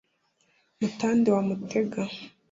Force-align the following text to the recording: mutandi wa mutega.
mutandi 0.79 1.27
wa 1.35 1.41
mutega. 1.47 2.03